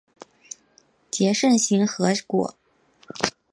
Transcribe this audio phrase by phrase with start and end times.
[1.11, 2.55] 结肾形核果。